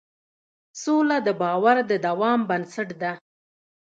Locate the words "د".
1.27-1.29, 1.89-1.91